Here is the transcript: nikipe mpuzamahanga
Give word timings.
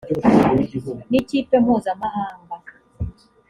nikipe 1.09 1.55
mpuzamahanga 1.63 2.55